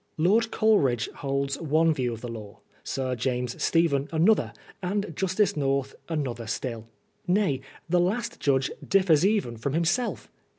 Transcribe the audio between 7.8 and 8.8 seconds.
the last judge